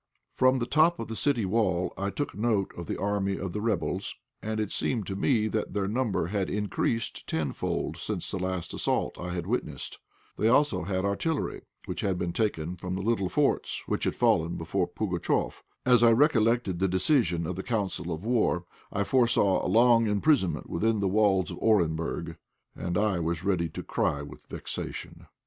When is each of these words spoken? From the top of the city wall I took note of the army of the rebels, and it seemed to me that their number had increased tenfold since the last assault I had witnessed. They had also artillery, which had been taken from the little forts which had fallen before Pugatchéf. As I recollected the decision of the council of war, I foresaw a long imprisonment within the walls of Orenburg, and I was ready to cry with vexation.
From 0.33 0.57
the 0.57 0.65
top 0.65 0.97
of 0.99 1.09
the 1.09 1.15
city 1.15 1.45
wall 1.45 1.93
I 1.95 2.09
took 2.09 2.33
note 2.33 2.71
of 2.75 2.87
the 2.87 2.97
army 2.99 3.37
of 3.37 3.53
the 3.53 3.61
rebels, 3.61 4.15
and 4.41 4.59
it 4.59 4.71
seemed 4.71 5.05
to 5.05 5.15
me 5.15 5.47
that 5.49 5.73
their 5.75 5.87
number 5.87 6.25
had 6.25 6.49
increased 6.49 7.27
tenfold 7.27 7.97
since 7.97 8.31
the 8.31 8.39
last 8.39 8.73
assault 8.73 9.19
I 9.19 9.29
had 9.31 9.45
witnessed. 9.45 9.99
They 10.37 10.47
had 10.47 10.53
also 10.53 10.83
artillery, 10.85 11.61
which 11.85 12.01
had 12.01 12.17
been 12.17 12.33
taken 12.33 12.77
from 12.77 12.95
the 12.95 13.03
little 13.03 13.29
forts 13.29 13.83
which 13.85 14.05
had 14.05 14.15
fallen 14.15 14.55
before 14.57 14.87
Pugatchéf. 14.87 15.61
As 15.85 16.01
I 16.01 16.11
recollected 16.11 16.79
the 16.79 16.87
decision 16.87 17.45
of 17.45 17.55
the 17.55 17.61
council 17.61 18.11
of 18.11 18.25
war, 18.25 18.65
I 18.91 19.03
foresaw 19.03 19.63
a 19.63 19.69
long 19.69 20.07
imprisonment 20.07 20.67
within 20.67 20.99
the 20.99 21.07
walls 21.07 21.51
of 21.51 21.59
Orenburg, 21.59 22.37
and 22.75 22.97
I 22.97 23.19
was 23.19 23.43
ready 23.43 23.69
to 23.69 23.83
cry 23.83 24.23
with 24.23 24.47
vexation. 24.47 25.27